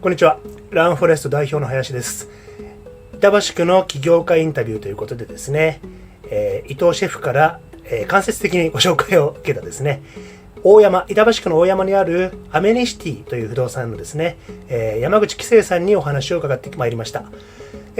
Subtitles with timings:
[0.00, 0.38] こんにちは。
[0.70, 2.30] ランフォレスト代表の林です。
[3.12, 5.82] 板橋区の起業家インタビューということでですね、
[6.30, 10.02] えー、伊藤シェフから、えー、間接的にご紹介を受けたですね、
[10.64, 17.24] 大山、板橋区の大山にあるアメニシティという不動産のですね、えー、山口輝成さんにお話を伺ってまいりました。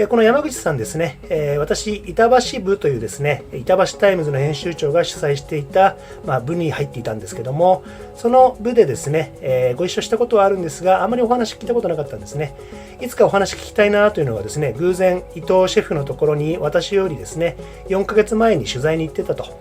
[0.07, 1.19] この山口さんですね、
[1.59, 7.83] 私、板橋部というですね、板橋タイムズの編集長が主催していた、まあ、部に入っていたんですけども、
[8.15, 12.55] その部でですね、ご一緒したことはあるんですが、あまりお話聞いたことなかったんですね。
[13.01, 17.57] いつかお話聞きたいなというのがですね、偶然、伊藤シェフのところに私よりですね、
[17.89, 19.59] 4ヶ月前に取材に行ってたと。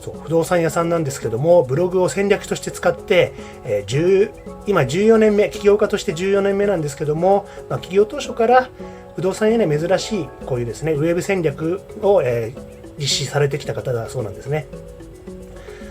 [0.00, 3.32] そう不動産屋さんなんですけどもブログを戦略として使って、
[3.64, 4.30] えー、
[4.68, 8.70] 今14年目起業家として14年目なんですけども、まあ、起業当初から
[9.16, 14.66] 不動産屋には珍しいこういうですねウェブ戦略を、えー、実施されてきた方だそうなんですね。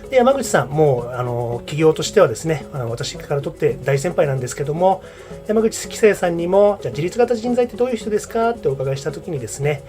[0.10, 5.04] で山口さん、もうあの企業としてはですねあの私からとって大先輩なんですけども
[5.48, 9.82] 山口規生さんにもじゃ自立型人材ってどういう人ですかってお伺いした時にですね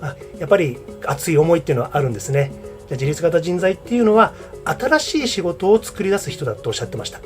[0.00, 2.50] あやっぱり熱い思いっていうのはあるんですね
[2.88, 4.32] じゃ自立型人材っていうのは
[4.64, 7.20] 新しい仕事を作り出す人だとおっしゃってました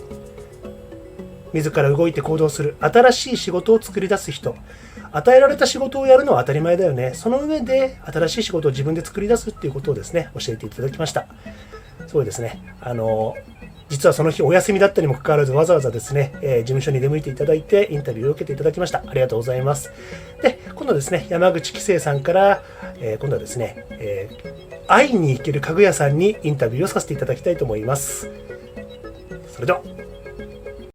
[1.53, 2.77] 自ら動いて行動する。
[2.81, 4.55] 新しい仕事を作り出す人。
[5.13, 7.13] 与えられた仕事をやるのは当たり前だよね。
[7.15, 11.27] その上で新しい仕事を自分で作り出すっていうことをですね教えていただきました。
[12.07, 12.63] すごいですね。
[12.81, 13.35] あの
[13.89, 19.05] 実はその日お休みだったにもかかわらずわざわざですね、えー、事務所に出向いていただいてインタビューを受けていただきました。
[19.07, 19.93] ありがとうございます。
[20.41, 22.63] で今度ですね山口紀生さんから、
[23.01, 28.31] えー、今度はですね、えー、会いに行ける家具屋さんにインタビューをさせていただきたいと思います。
[29.53, 29.83] それでは。